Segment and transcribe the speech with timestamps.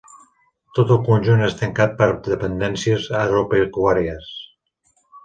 [0.77, 4.33] Tot el conjunt és tancat per dependències agropecuàries.